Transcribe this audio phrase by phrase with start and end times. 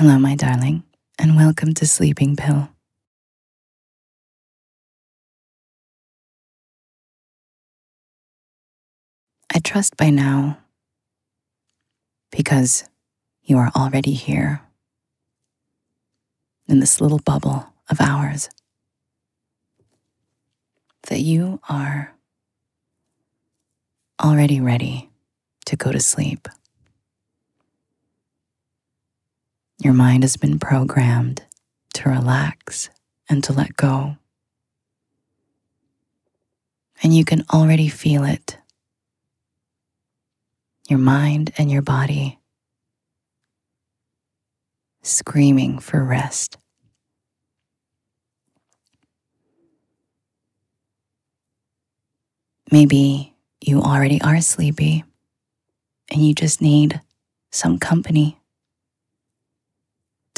[0.00, 0.82] Hello, my darling,
[1.18, 2.70] and welcome to Sleeping Pill.
[9.54, 10.56] I trust by now,
[12.30, 12.88] because
[13.42, 14.62] you are already here
[16.66, 18.48] in this little bubble of ours,
[21.08, 22.14] that you are
[24.18, 25.10] already ready
[25.66, 26.48] to go to sleep.
[29.82, 31.42] Your mind has been programmed
[31.94, 32.90] to relax
[33.30, 34.16] and to let go.
[37.02, 38.58] And you can already feel it
[40.86, 42.38] your mind and your body
[45.02, 46.58] screaming for rest.
[52.70, 55.04] Maybe you already are sleepy
[56.10, 57.00] and you just need
[57.50, 58.39] some company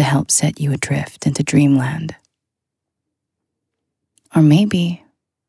[0.00, 2.16] to help set you adrift into dreamland.
[4.34, 5.04] Or maybe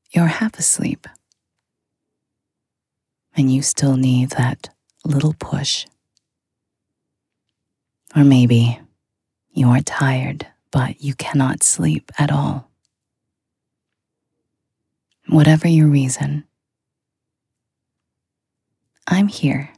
[0.10, 1.08] you're half asleep
[3.34, 4.68] and you still need that
[5.06, 5.88] little push.
[8.14, 8.78] Or maybe
[9.54, 12.70] you are tired, but you cannot sleep at all.
[15.30, 16.44] Whatever your reason,
[19.08, 19.70] I'm here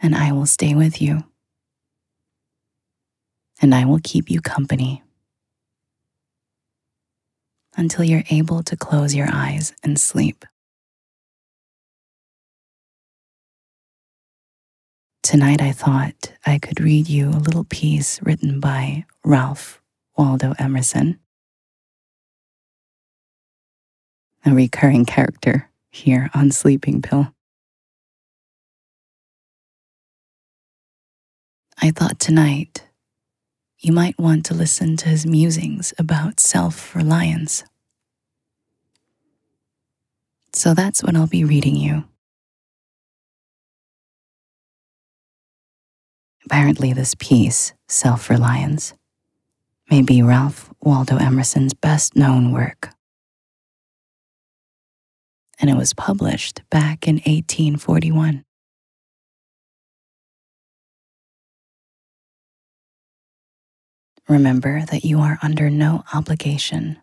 [0.00, 1.24] and I will stay with you
[3.66, 5.02] and I will keep you company
[7.76, 10.44] until you're able to close your eyes and sleep.
[15.24, 19.82] Tonight I thought I could read you a little piece written by Ralph
[20.16, 21.18] Waldo Emerson,
[24.44, 27.34] a recurring character here on Sleeping Pill.
[31.82, 32.85] I thought tonight
[33.86, 37.62] you might want to listen to his musings about self reliance.
[40.52, 42.02] So that's what I'll be reading you.
[46.46, 48.92] Apparently, this piece, Self Reliance,
[49.88, 52.88] may be Ralph Waldo Emerson's best known work.
[55.60, 58.45] And it was published back in 1841.
[64.28, 66.98] Remember that you are under no obligation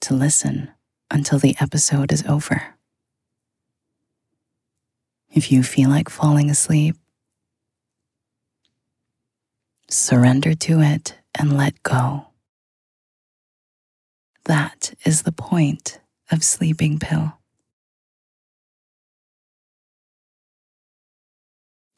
[0.00, 0.70] to listen
[1.10, 2.74] until the episode is over.
[5.32, 6.96] If you feel like falling asleep,
[9.88, 12.26] surrender to it, and let go.
[14.44, 16.00] That is the point
[16.30, 17.32] of sleeping pill.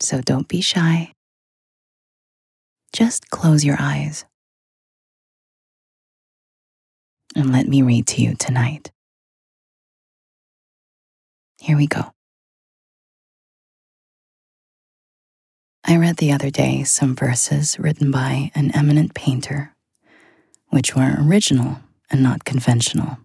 [0.01, 1.13] So don't be shy.
[2.99, 4.25] Just close your eyes
[7.37, 8.91] and let me read to you tonight.
[11.61, 12.11] Here we go.
[15.85, 19.77] I read the other day some verses written by an eminent painter,
[20.71, 21.77] which were original
[22.11, 23.19] and not conventional.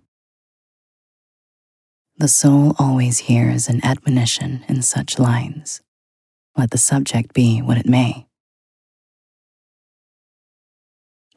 [2.18, 5.82] The soul always hears an admonition in such lines,
[6.56, 8.28] let the subject be what it may.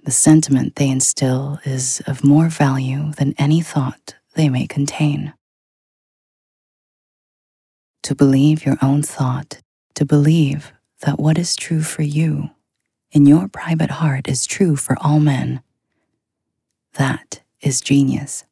[0.07, 5.35] The sentiment they instill is of more value than any thought they may contain.
[8.05, 9.63] To believe your own thought,
[9.97, 12.51] to believe that what is true for you
[13.11, 15.61] in your private heart is true for all men.
[16.93, 18.45] That is genius.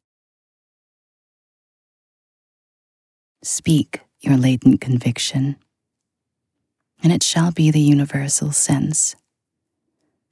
[3.44, 5.54] Speak your latent conviction,
[7.00, 9.14] and it shall be the universal sense.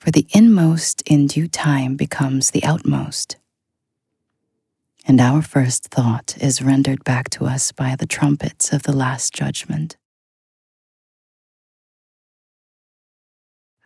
[0.03, 3.37] For the inmost in due time becomes the outmost.
[5.07, 9.33] And our first thought is rendered back to us by the trumpets of the last
[9.33, 9.97] judgment.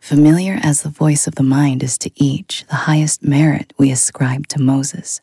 [0.01, 4.47] Familiar as the voice of the mind is to each, the highest merit we ascribe
[4.47, 5.21] to Moses,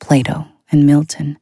[0.00, 1.38] Plato, and Milton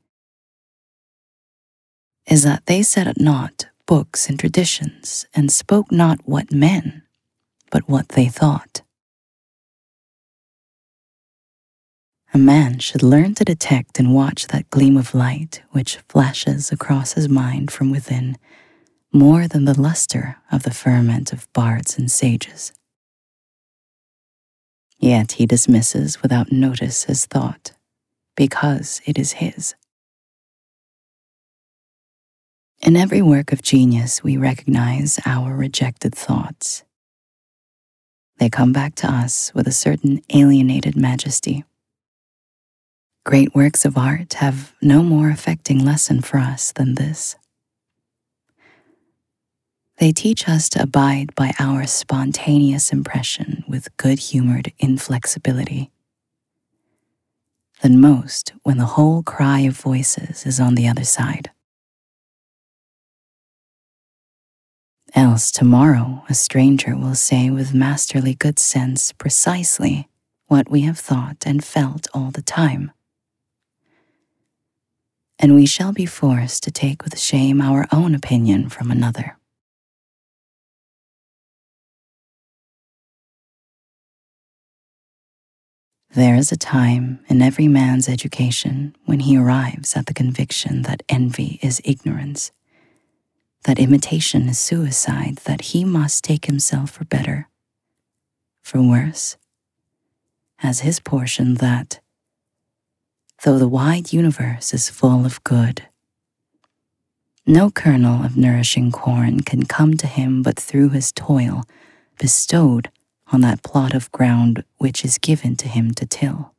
[2.27, 7.05] is that they set at naught books and traditions and spoke not what men,
[7.77, 8.81] but what they thought.
[12.33, 17.13] A man should learn to detect and watch that gleam of light which flashes across
[17.13, 18.39] his mind from within
[19.13, 22.73] more than the luster of the firmament of bards and sages.
[24.99, 27.73] Yet he dismisses without notice his thought,
[28.39, 29.75] because it is his.
[32.81, 36.86] In every work of genius, we recognize our rejected thoughts.
[38.39, 41.65] They come back to us with a certain alienated majesty.
[43.25, 47.37] Great works of art have no more affecting lesson for us than this.
[49.99, 55.91] They teach us to abide by our spontaneous impression with good humored inflexibility.
[57.83, 61.51] Than most when the whole cry of voices is on the other side.
[65.17, 70.11] Else tomorrow a stranger will say with masterly good sense precisely
[70.47, 72.93] what we have thought and felt all the time.
[75.39, 79.39] And we shall be forced to take with shame our own opinion from another.
[86.15, 91.03] There is a time in every man's education when he arrives at the conviction that
[91.09, 92.53] envy is ignorance,
[93.67, 97.49] that imitation is suicide, that he must take himself for better,
[98.63, 99.37] for worse,
[100.63, 101.99] as his portion that,
[103.43, 105.83] though the wide universe is full of good,
[107.45, 111.65] no kernel of nourishing corn can come to him but through his toil
[112.21, 112.89] bestowed
[113.33, 116.56] on that plot of ground which is given to him to till.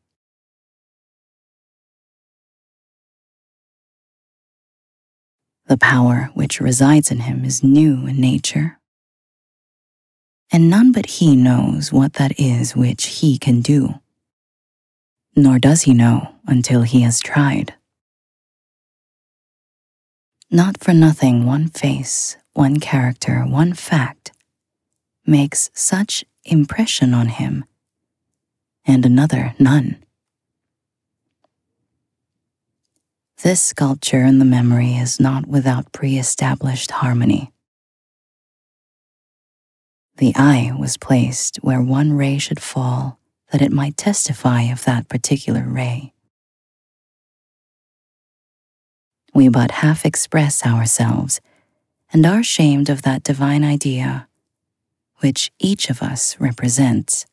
[5.67, 8.79] The power which resides in him is new in nature,
[10.49, 13.95] and none but he knows what that is which he can do.
[15.35, 17.73] Nor does he know until he has tried.
[20.49, 24.31] Not for nothing, one face, one character, one fact
[25.25, 27.65] makes such impression on him,
[28.85, 29.97] and another none.
[33.43, 37.51] This sculpture in the memory is not without pre established harmony.
[40.17, 43.19] The eye was placed where one ray should fall
[43.51, 46.13] that it might testify of that particular ray.
[49.35, 51.39] We but half express ourselves
[52.11, 54.27] and are shamed of that divine idea
[55.19, 57.27] which each of us represents.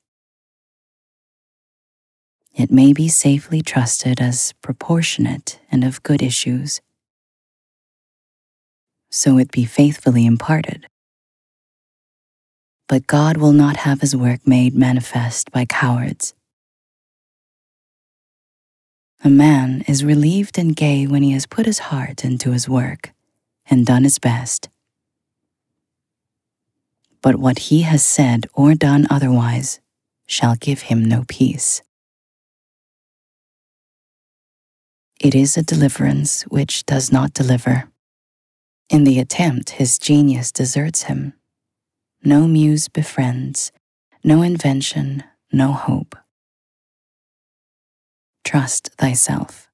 [2.55, 6.81] It may be safely trusted as proportionate and of good issues.
[9.11, 10.87] So it be faithfully imparted.
[12.89, 16.35] But God will not have his work made manifest by cowards.
[19.25, 23.13] A man is relieved and gay when he has put his heart into his work
[23.67, 24.69] and done his best
[27.25, 29.81] but what he has said or done otherwise
[30.27, 31.81] shall give him no peace.
[35.25, 37.89] It is a deliverance which does not deliver.
[38.91, 41.33] In the attempt, his genius deserts him.
[42.23, 43.73] No muse befriends,
[44.23, 46.15] no invention, no hope.
[48.45, 49.71] Trust thyself.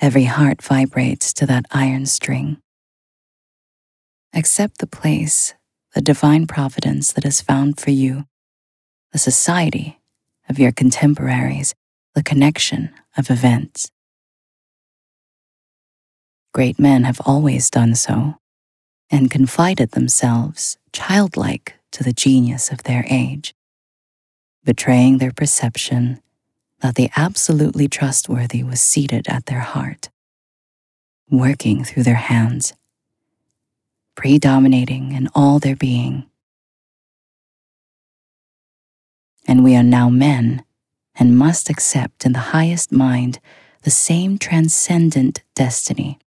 [0.00, 2.58] Every heart vibrates to that iron string.
[4.32, 5.54] Accept the place
[5.96, 8.28] the divine providence that is found for you,
[9.10, 9.98] the society
[10.48, 11.74] of your contemporaries,
[12.14, 13.90] the connection of events.
[16.56, 18.36] Great men have always done so
[19.10, 23.54] and confided themselves childlike to the genius of their age,
[24.64, 26.18] betraying their perception
[26.80, 30.08] that the absolutely trustworthy was seated at their heart,
[31.30, 32.72] working through their hands
[34.14, 36.24] predominating in all their being.
[39.46, 40.64] And we are now men
[41.14, 43.40] and must accept in the highest mind
[43.82, 46.18] the same transcendent destiny,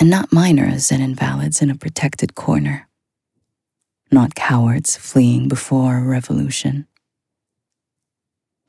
[0.00, 2.88] and not minors and invalids in a protected corner,
[4.10, 6.86] not cowards fleeing before a revolution,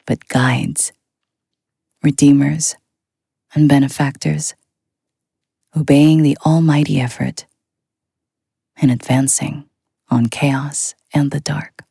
[0.05, 0.91] but guides,
[2.03, 2.75] redeemers,
[3.55, 4.53] and benefactors
[5.75, 7.45] obeying the almighty effort,
[8.81, 9.69] and advancing
[10.09, 11.83] on chaos and the dark.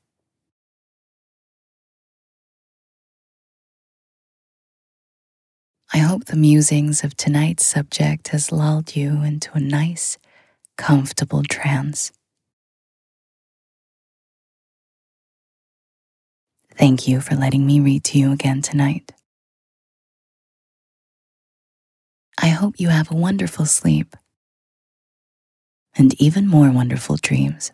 [5.92, 10.18] I hope the musings of tonight's subject has lulled you into a nice,
[10.78, 12.12] comfortable trance.
[16.76, 19.12] Thank you for letting me read to you again tonight.
[22.40, 24.16] I hope you have a wonderful sleep
[25.96, 27.72] and even more wonderful dreams.